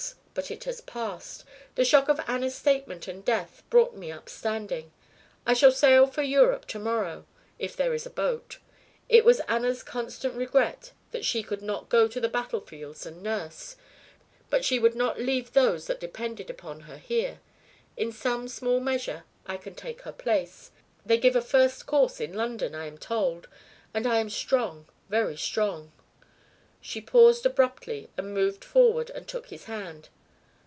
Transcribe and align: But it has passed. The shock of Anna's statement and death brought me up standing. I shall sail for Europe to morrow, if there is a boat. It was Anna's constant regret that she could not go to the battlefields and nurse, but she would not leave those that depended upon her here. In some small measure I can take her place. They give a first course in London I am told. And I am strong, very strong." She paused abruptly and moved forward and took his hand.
But 0.33 0.49
it 0.49 0.63
has 0.63 0.79
passed. 0.79 1.43
The 1.75 1.83
shock 1.83 2.07
of 2.07 2.21
Anna's 2.25 2.55
statement 2.55 3.05
and 3.09 3.23
death 3.23 3.63
brought 3.69 3.97
me 3.97 4.13
up 4.13 4.29
standing. 4.29 4.91
I 5.45 5.53
shall 5.53 5.73
sail 5.73 6.07
for 6.07 6.21
Europe 6.23 6.65
to 6.67 6.79
morrow, 6.79 7.25
if 7.59 7.75
there 7.75 7.93
is 7.93 8.05
a 8.05 8.09
boat. 8.09 8.57
It 9.09 9.25
was 9.25 9.41
Anna's 9.41 9.83
constant 9.83 10.35
regret 10.35 10.93
that 11.11 11.25
she 11.25 11.43
could 11.43 11.61
not 11.61 11.89
go 11.89 12.07
to 12.07 12.17
the 12.21 12.29
battlefields 12.29 13.05
and 13.05 13.21
nurse, 13.21 13.75
but 14.49 14.63
she 14.63 14.79
would 14.79 14.95
not 14.95 15.19
leave 15.19 15.51
those 15.51 15.87
that 15.87 15.99
depended 15.99 16.49
upon 16.49 16.79
her 16.81 16.97
here. 16.97 17.41
In 17.97 18.13
some 18.13 18.47
small 18.47 18.79
measure 18.79 19.25
I 19.45 19.57
can 19.57 19.75
take 19.75 20.03
her 20.03 20.13
place. 20.13 20.71
They 21.05 21.17
give 21.17 21.35
a 21.35 21.41
first 21.41 21.85
course 21.85 22.21
in 22.21 22.31
London 22.31 22.73
I 22.73 22.85
am 22.85 22.97
told. 22.97 23.49
And 23.93 24.07
I 24.07 24.19
am 24.19 24.29
strong, 24.29 24.87
very 25.09 25.35
strong." 25.35 25.91
She 26.79 27.01
paused 27.01 27.45
abruptly 27.45 28.09
and 28.15 28.33
moved 28.33 28.63
forward 28.63 29.09
and 29.09 29.27
took 29.27 29.47
his 29.47 29.65
hand. 29.65 30.07